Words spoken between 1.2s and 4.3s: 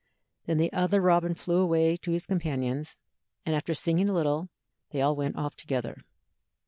flew away to his companions, and after singing a